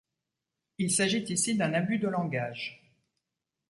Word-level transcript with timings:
Il 0.79 0.89
s'agit 0.89 1.21
ici 1.25 1.55
d'un 1.55 1.73
abus 1.75 1.99
de 1.99 2.07
langage. 2.07 2.91